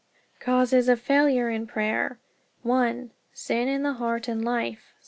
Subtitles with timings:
[0.39, 2.17] Causes of Failure in Prayer
[2.63, 3.11] 1.
[3.33, 4.79] Sin in the heart and life.
[4.95, 4.99] Psa.